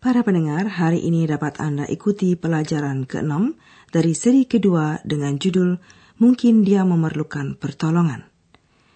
[0.00, 3.52] Para pendengar, hari ini dapat Anda ikuti pelajaran ke-6
[3.92, 5.76] dari seri kedua dengan judul
[6.16, 8.24] Mungkin Dia Memerlukan Pertolongan.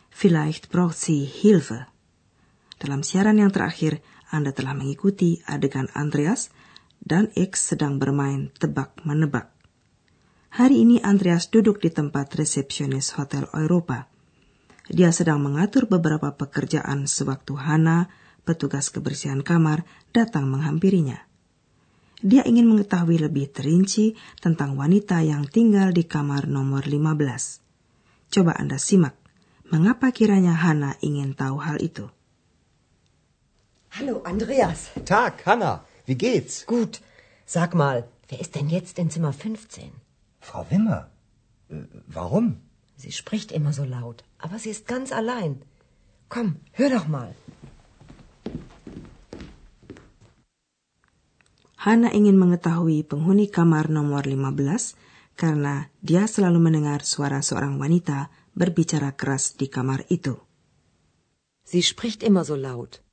[0.09, 1.93] Vielleicht braucht sie Hilfe.
[2.81, 4.01] Dalam siaran yang terakhir,
[4.33, 6.49] Anda telah mengikuti adegan Andreas
[7.05, 9.53] dan X sedang bermain tebak-menebak.
[10.57, 14.09] Hari ini Andreas duduk di tempat resepsionis Hotel Europa.
[14.89, 18.09] Dia sedang mengatur beberapa pekerjaan sewaktu Hana,
[18.45, 21.19] petugas kebersihan kamar, datang menghampirinya.
[22.25, 28.33] Dia ingin mengetahui lebih terinci tentang wanita yang tinggal di kamar nomor 15.
[28.33, 29.13] Coba Anda simak,
[29.69, 32.09] mengapa kiranya Hana ingin tahu hal itu.
[33.95, 34.91] Hallo, Andreas.
[35.07, 35.85] Tag, Hanna.
[36.07, 36.67] Wie geht's?
[36.67, 36.99] Gut.
[37.47, 39.93] Sag mal, wer ist denn jetzt in Zimmer 15?
[40.41, 41.11] Frau Wimmer.
[41.71, 42.57] Äh, warum?
[42.97, 45.63] Sie spricht immer so laut, aber sie ist ganz allein.
[46.29, 47.35] Komm, hör doch mal.
[51.85, 59.13] Hana ingin mengetahui penghuni kamar nomor 15 karena dia selalu mendengar suara seorang wanita berbicara
[59.13, 60.33] keras di kamar itu.
[61.69, 63.05] Sie spricht immer so laut.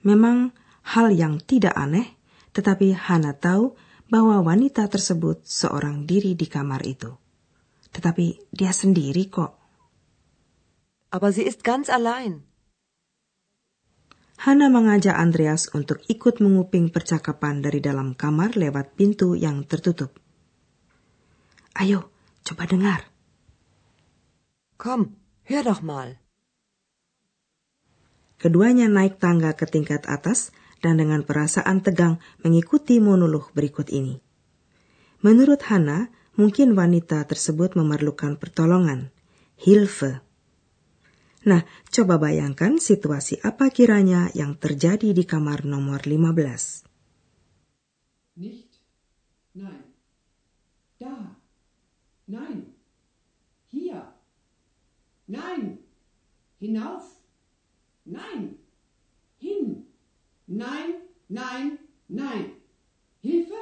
[0.00, 0.56] Memang
[0.96, 2.08] hal yang tidak aneh,
[2.56, 3.76] tetapi Hana tahu
[4.08, 7.12] bahwa wanita tersebut seorang diri di kamar itu.
[7.92, 9.60] Tetapi dia sendiri kok.
[11.12, 12.48] Aber sie ist ganz allein.
[14.40, 20.16] Hana mengajak Andreas untuk ikut menguping percakapan dari dalam kamar lewat pintu yang tertutup.
[21.76, 22.08] Ayo,
[22.40, 23.04] coba dengar.
[24.80, 25.12] Komm,
[25.44, 26.16] hör doch mal.
[28.40, 34.24] Keduanya naik tangga ke tingkat atas dan dengan perasaan tegang mengikuti monolog berikut ini.
[35.20, 36.08] Menurut Hana,
[36.40, 39.12] mungkin wanita tersebut memerlukan pertolongan,
[39.60, 40.24] Hilfe.
[41.48, 46.84] Nah, coba bayangkan situasi apa kiranya yang terjadi di kamar nomor 15.
[48.36, 48.72] Nicht?
[49.56, 49.84] Nein.
[51.00, 51.36] Da.
[52.28, 52.76] Nein.
[53.72, 54.04] Hier.
[55.28, 55.80] Nein.
[56.60, 57.08] Hinauf.
[58.04, 58.60] Nein.
[59.40, 59.88] Hin.
[60.44, 61.78] Nein, nein,
[62.08, 62.60] nein.
[63.24, 63.60] Hilfe?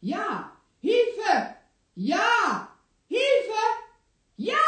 [0.00, 0.58] Ja.
[0.80, 1.56] Hilfe!
[1.96, 2.68] Ja!
[3.08, 3.64] Hilfe!
[4.36, 4.67] Ja!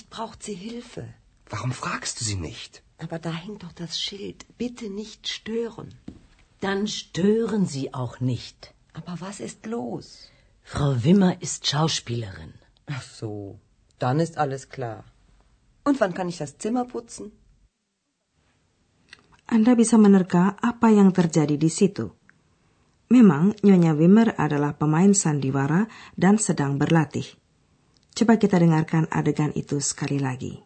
[0.00, 1.04] Vielleicht braucht sie Hilfe.
[1.50, 2.82] Warum fragst du sie nicht?
[2.98, 4.46] Aber da hängt doch das Schild.
[4.56, 5.88] Bitte nicht stören.
[6.60, 8.72] Dann stören Sie auch nicht.
[8.94, 10.06] Aber was ist los?
[10.62, 12.54] Frau Wimmer ist Schauspielerin.
[12.86, 13.58] Ach so,
[13.98, 15.04] dann ist alles klar.
[15.84, 17.32] Und wann kann ich das Zimmer putzen?
[19.46, 22.06] Anda bisa menerka apa yang terjadi di situ.
[23.10, 27.39] Memang Nyonya Wimmer adalah pemain sandiwara dan sedang berlatih.
[28.14, 30.60] Coba kita dengarkan adegan itu sekali lagi.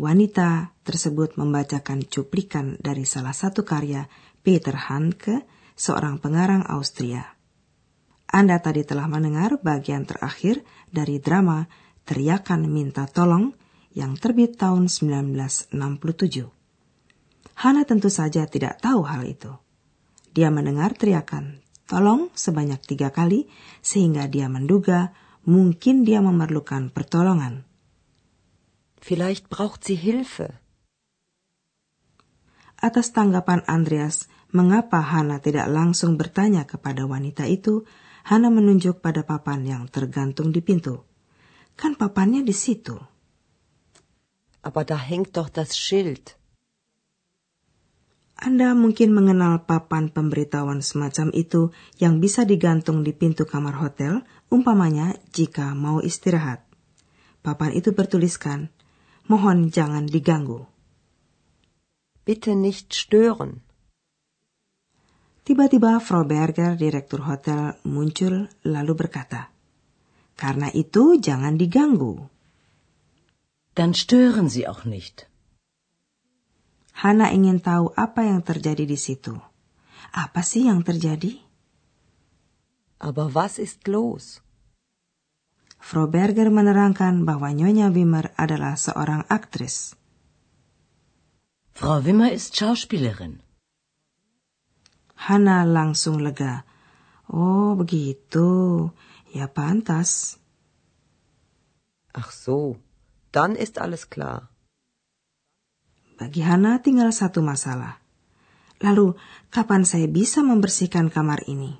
[0.00, 4.08] Wanita tersebut membacakan cuplikan dari salah satu karya
[4.40, 5.44] Peter Handke,
[5.76, 7.36] seorang pengarang Austria.
[8.32, 11.68] Anda tadi telah mendengar bagian terakhir dari drama
[12.02, 13.52] Teriakan Minta Tolong
[13.92, 15.76] yang terbit tahun 1967.
[17.60, 19.52] Hana tentu saja tidak tahu hal itu.
[20.32, 23.52] Dia mendengar teriakan tolong sebanyak tiga kali
[23.84, 25.12] sehingga dia menduga
[25.46, 27.66] mungkin dia memerlukan pertolongan.
[29.02, 30.62] Vielleicht braucht sie Hilfe.
[32.78, 37.86] Atas tanggapan Andreas, mengapa Hana tidak langsung bertanya kepada wanita itu,
[38.26, 41.02] Hana menunjuk pada papan yang tergantung di pintu.
[41.74, 42.94] Kan papannya di situ.
[44.62, 46.38] Aber da hängt doch das Schild.
[48.42, 51.70] Anda mungkin mengenal papan pemberitahuan semacam itu
[52.02, 56.66] yang bisa digantung di pintu kamar hotel, umpamanya jika mau istirahat.
[57.46, 58.66] Papan itu bertuliskan,
[59.30, 60.66] mohon jangan diganggu.
[62.26, 63.62] Bitte nicht stören.
[65.46, 69.54] Tiba-tiba Frau Berger, direktur hotel, muncul lalu berkata,
[70.34, 72.26] Karena itu jangan diganggu.
[73.78, 75.30] Dann stören Sie auch nicht.
[76.92, 79.32] Hana ingin tahu apa yang terjadi di situ.
[80.12, 81.40] Apa sih yang terjadi?
[83.00, 84.44] Aber was ist los?
[85.82, 89.98] Frau Berger menerangkan bahwa Nyonya Wimmer adalah seorang aktris.
[91.74, 93.42] Frau Wimmer ist Schauspielerin.
[95.26, 96.62] Hana langsung lega.
[97.26, 98.90] Oh, begitu.
[99.34, 100.38] Ya pantas.
[102.12, 102.76] Ach so,
[103.32, 104.51] dann ist alles klar.
[106.22, 107.98] Bagi Hana tinggal satu masalah.
[108.78, 109.18] Lalu,
[109.50, 111.74] kapan saya bisa membersihkan kamar ini?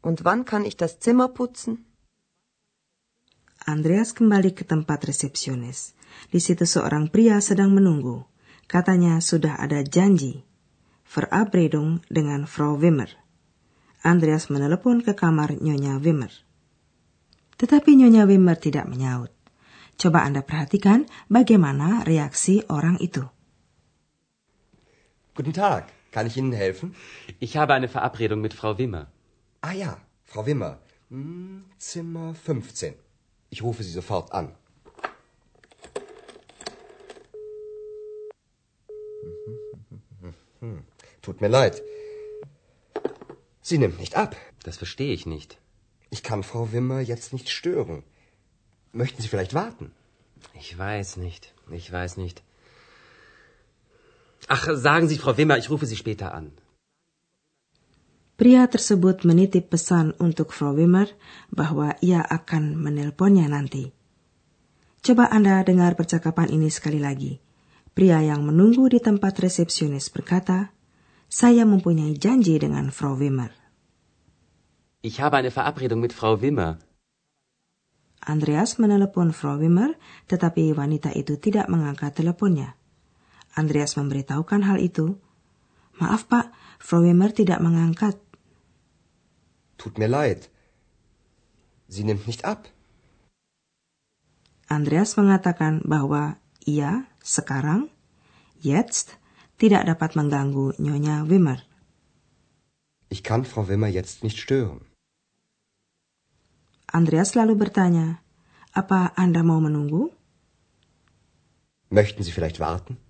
[0.00, 1.84] Und wann kann ich das Zimmer putzen?
[3.68, 5.92] Andreas kembali ke tempat resepsionis.
[6.32, 8.24] Di situ seorang pria sedang menunggu.
[8.64, 10.48] Katanya sudah ada janji.
[11.04, 13.12] Verabredung dengan Frau Wimmer.
[14.00, 16.32] Andreas menelepon ke kamar Nyonya Wimmer.
[17.60, 19.36] Tetapi Nyonya Wimmer tidak menyaut.
[19.98, 23.28] Coba Anda perhatikan bagaimana reaksi orang itu.
[25.34, 26.94] Guten Tag, kann ich Ihnen helfen?
[27.40, 29.08] Ich habe eine Verabredung mit Frau Wimmer.
[29.60, 30.78] Ah ja, Frau Wimmer.
[31.08, 32.94] Hm, Zimmer 15.
[33.50, 34.54] Ich rufe Sie sofort an.
[41.22, 41.82] Tut mir leid.
[43.60, 44.36] Sie nimmt nicht ab.
[44.64, 45.58] Das verstehe ich nicht.
[46.10, 48.02] Ich kann Frau Wimmer jetzt nicht stören.
[48.92, 49.92] Möchten Sie vielleicht warten?
[50.54, 51.52] Ich weiß nicht.
[51.70, 52.42] Ich weiß nicht.
[54.48, 56.52] Ach, sagen Sie, Frau Wimmer, ich rufe Sie später an.
[58.36, 61.06] Pria tersebut menitip pesan untuk Frau Wimmer
[61.54, 63.94] bahwa ia akan menelponnya nanti.
[64.98, 67.38] Coba Anda dengar percakapan ini sekali lagi.
[67.94, 70.72] Pria yang menunggu di tempat resepsionis berkata,
[71.30, 73.52] saya mempunyai janji dengan Frau Wimmer.
[75.02, 76.82] Ich habe eine Verabredung mit Frau Wimmer.
[78.22, 79.98] Andreas menelepon Frau Wimmer,
[80.30, 82.78] tetapi wanita itu tidak mengangkat teleponnya.
[83.58, 85.18] Andreas memberitahukan hal itu.
[85.98, 88.14] Maaf pak, Frau Wimmer tidak mengangkat.
[89.74, 90.46] Tut mir leid.
[91.90, 92.70] Sie nimmt nicht ab.
[94.70, 97.90] Andreas mengatakan bahwa ia sekarang,
[98.62, 99.18] jetzt,
[99.58, 101.60] tidak dapat mengganggu Nyonya Wimmer.
[103.10, 104.86] Ich kann Frau Wimmer jetzt nicht stören.
[106.92, 108.20] Andreas lalu bertanya,
[108.76, 110.12] apa Anda mau menunggu?
[111.88, 113.00] Möchten Sie vielleicht warten?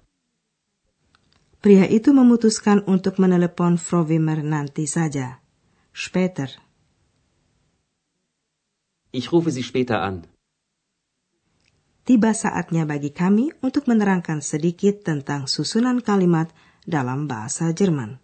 [1.62, 5.38] Pria itu memutuskan untuk menelepon Frau Wimmer nanti saja.
[5.94, 6.50] Später.
[9.14, 10.26] Ich rufe Sie später an.
[12.02, 16.50] Tiba saatnya bagi kami untuk menerangkan sedikit tentang susunan kalimat
[16.82, 18.18] dalam bahasa Jerman.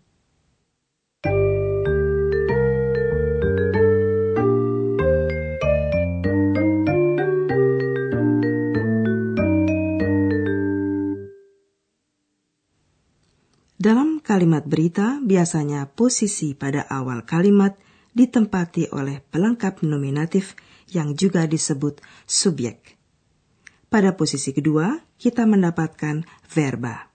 [14.29, 17.81] Kalimat berita, biasanya posisi pada awal kalimat
[18.13, 20.53] ditempati oleh pelengkap nominatif
[20.93, 23.01] yang juga disebut subjek.
[23.89, 27.09] Pada posisi kedua, kita mendapatkan verba.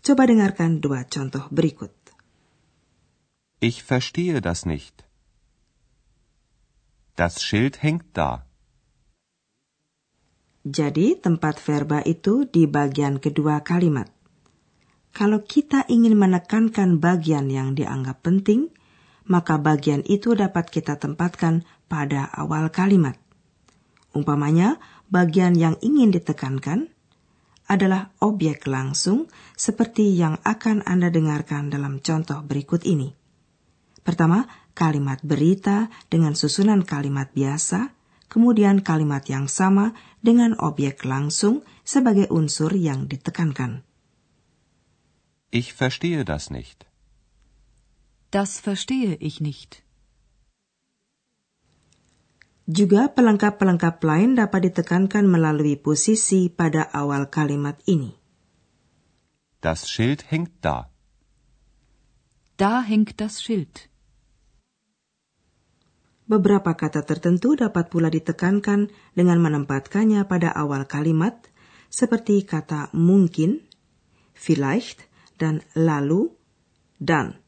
[0.00, 1.92] Coba dengarkan dua contoh berikut.
[3.60, 5.04] Ich verstehe das nicht.
[7.14, 8.48] Das Schild hängt da.
[10.64, 14.21] Jadi, tempat verba itu di bagian kedua kalimat.
[15.12, 18.72] Kalau kita ingin menekankan bagian yang dianggap penting,
[19.28, 23.20] maka bagian itu dapat kita tempatkan pada awal kalimat.
[24.16, 24.80] Umpamanya,
[25.12, 26.88] bagian yang ingin ditekankan
[27.68, 33.12] adalah objek langsung seperti yang akan Anda dengarkan dalam contoh berikut ini.
[34.02, 37.94] Pertama, kalimat berita dengan susunan kalimat biasa,
[38.32, 39.92] kemudian kalimat yang sama
[40.24, 43.91] dengan objek langsung sebagai unsur yang ditekankan.
[45.52, 46.88] Ich verstehe das nicht.
[48.32, 49.84] Das verstehe ich nicht.
[52.64, 58.16] Juga pelengkap-pelengkap lain dapat ditekankan melalui posisi pada awal kalimat ini.
[59.60, 60.88] Das Schild hängt da.
[62.56, 63.92] Da hängt das Schild.
[66.24, 71.44] Beberapa kata tertentu dapat pula ditekankan dengan menempatkannya pada awal kalimat,
[71.92, 73.60] seperti kata mungkin,
[74.32, 75.11] vielleicht,
[75.42, 76.30] dan lalu,
[77.02, 77.42] dan.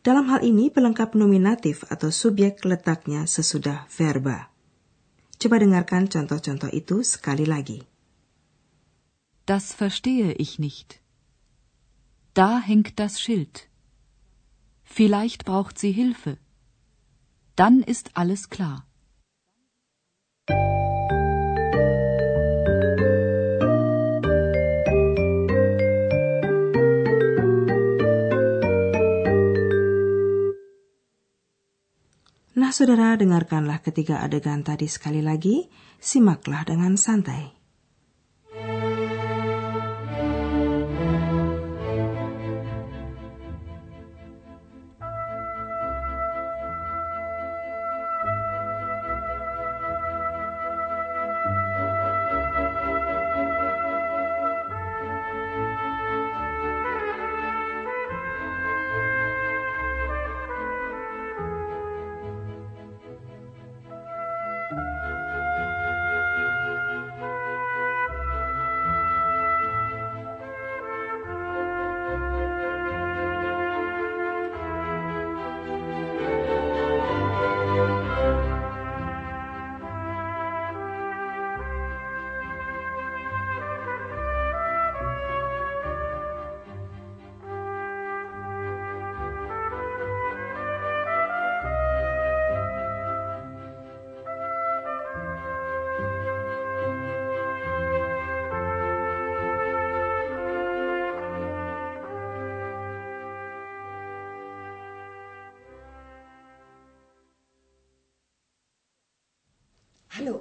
[0.00, 4.48] Dalam hal ini, pelengkap nominatif atau subjek letaknya sesudah verba.
[5.36, 7.84] Coba dengarkan contoh-contoh itu sekali lagi.
[9.44, 11.04] Das verstehe ich nicht.
[12.32, 13.68] Da hängt das Schild.
[14.88, 16.40] Vielleicht braucht sie Hilfe.
[17.56, 18.88] Dann ist alles klar.
[32.74, 35.70] Saudara, dengarkanlah ketiga adegan tadi sekali lagi.
[36.02, 37.63] Simaklah dengan santai.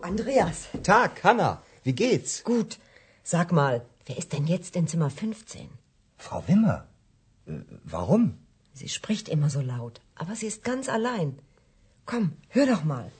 [0.03, 0.67] Andreas.
[0.83, 1.61] Tag, Hanna.
[1.83, 2.43] Wie geht's?
[2.43, 2.77] Gut.
[3.23, 5.69] Sag mal, wer ist denn jetzt in Zimmer 15?
[6.17, 6.87] Frau Wimmer.
[7.47, 8.37] Äh, warum?
[8.73, 11.39] Sie spricht immer so laut, aber sie ist ganz allein.
[12.05, 13.11] Komm, hör doch mal.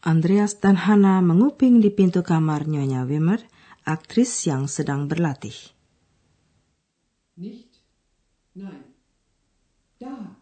[0.00, 3.40] Andreas dan Hana menguping di pintu kamar Nyonya Wimmer,
[3.84, 5.58] aktris yang sedang berlatih.
[7.36, 7.82] Nicht.
[8.54, 8.84] Nein.
[9.98, 10.36] Da.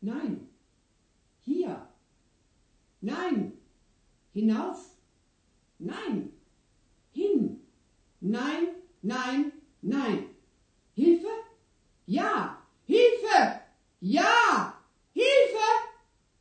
[0.00, 0.49] Nein.
[1.42, 1.88] Hier.
[3.00, 3.52] Nein.
[4.32, 4.78] Hinauf.
[5.78, 6.30] Nein.
[7.12, 7.60] Hin.
[8.20, 8.68] Nein,
[9.02, 10.26] nein, nein.
[10.94, 11.28] Hilfe?
[12.06, 12.62] Ja.
[12.86, 13.60] Hilfe!
[14.00, 14.74] Ja.
[15.12, 15.68] Hilfe!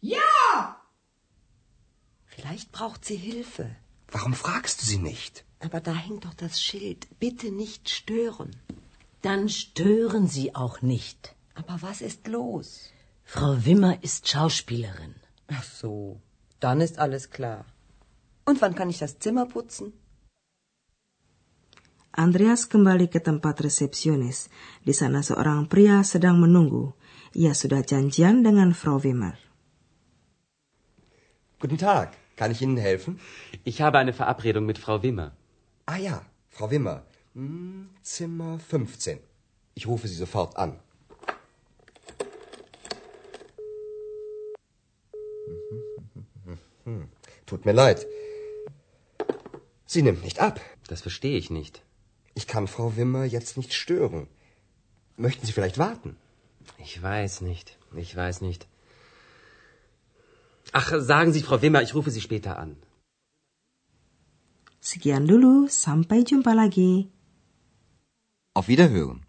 [0.02, 0.82] Ja!
[2.26, 3.76] Vielleicht braucht sie Hilfe.
[4.12, 5.46] Warum fragst du sie nicht?
[5.60, 7.08] Aber da hängt doch das Schild.
[7.20, 8.56] Bitte nicht stören.
[9.22, 11.36] Dann stören Sie auch nicht.
[11.54, 12.92] Aber was ist los?
[13.32, 15.14] Frau Wimmer ist Schauspielerin.
[15.48, 16.20] Ach so,
[16.60, 17.64] dann ist alles klar.
[18.44, 19.94] Und wann kann ich das Zimmer putzen?
[22.12, 24.50] Andreas kembali ke tempat resepsionis.
[24.82, 26.98] Di sana seorang pria sedang menunggu.
[27.38, 29.38] Ia sudah janjian dengan Frau Wimmer.
[31.62, 32.18] Guten Tag.
[32.34, 33.22] Kann ich Ihnen helfen?
[33.62, 35.38] Ich habe eine Verabredung mit Frau Wimmer.
[35.86, 37.06] Ah ja, Frau Wimmer.
[37.38, 39.22] Hm, Zimmer 15.
[39.78, 40.82] Ich rufe Sie sofort an.
[47.50, 48.00] Tut mir leid.
[49.94, 50.58] Sie nimmt nicht ab.
[50.90, 51.82] Das verstehe ich nicht.
[52.40, 54.28] Ich kann Frau Wimmer jetzt nicht stören.
[55.18, 56.12] Möchten Sie vielleicht warten?
[56.86, 57.78] Ich weiß nicht.
[58.04, 58.68] Ich weiß nicht.
[60.72, 62.76] Ach, sagen Sie, Frau Wimmer, ich rufe Sie später an.
[64.82, 67.10] Sekian dulu, sampai jumpa lagi.
[68.54, 69.26] Auf Wiederhören.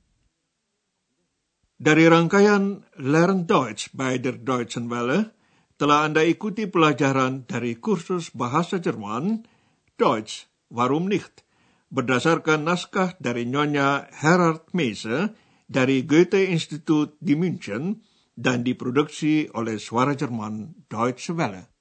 [1.78, 5.32] Dari rangkaian Learn Deutsch bei der Deutschen Welle,
[5.80, 9.48] telah Anda ikuti pelajaran dari kursus bahasa Jerman,
[9.96, 11.40] Deutsch, warum nicht?
[11.88, 15.32] Berdasarkan naskah dari Nyonya Herard Meise
[15.64, 18.04] dari Goethe Institut di München
[18.36, 21.79] dan diproduksi oleh Suara Jerman Deutsche Welle.